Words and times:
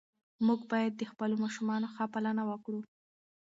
موږ 0.45 0.59
باید 0.71 0.93
د 0.97 1.03
خپلو 1.11 1.35
ماشومانو 1.43 1.87
ښه 1.93 2.05
پالنه 2.13 2.43
وکړو. 2.49 2.81